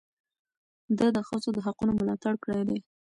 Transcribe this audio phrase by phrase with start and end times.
[0.97, 2.79] ده د ښځو د حقونو ملاتړ کړی دی.